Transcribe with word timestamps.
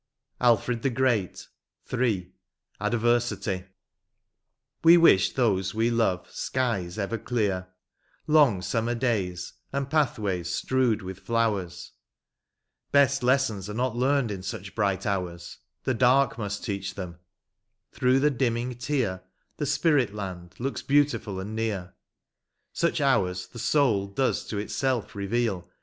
101 0.39 0.47
L. 0.47 0.57
ALFRED 0.57 0.81
THE 0.81 0.89
GREAT.— 0.89 1.47
III. 1.93 2.33
ADVERSITY. 2.79 3.65
We 4.83 4.97
wish 4.97 5.29
to 5.29 5.35
those 5.35 5.75
we 5.75 5.91
love 5.91 6.27
skies 6.31 6.97
ever 6.97 7.19
clear. 7.19 7.67
Long 8.25 8.63
summer 8.63 8.95
days, 8.95 9.53
and 9.71 9.91
pathways 9.91 10.51
strewed 10.51 11.03
with 11.03 11.19
flowers: 11.19 11.91
Best 12.91 13.21
lessons 13.21 13.69
are 13.69 13.75
not 13.75 13.95
leam'd 13.95 14.31
in 14.31 14.41
such 14.41 14.73
bright 14.73 15.05
hours; 15.05 15.59
The 15.83 15.93
dark 15.93 16.35
must 16.35 16.63
teach 16.63 16.95
them; 16.95 17.19
through 17.91 18.21
the 18.21 18.31
dimming 18.31 18.73
tear 18.79 19.21
The 19.57 19.67
spirit 19.67 20.15
land 20.15 20.55
looks 20.57 20.81
beautiful 20.81 21.39
and 21.39 21.55
near; 21.55 21.93
Such 22.73 23.01
hours 23.01 23.45
the 23.45 23.59
soul 23.59 24.07
does 24.07 24.45
to 24.47 24.57
itself 24.57 25.13
reveal. 25.13 25.69